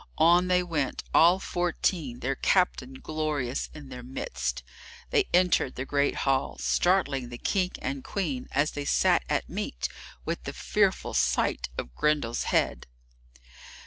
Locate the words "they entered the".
5.11-5.85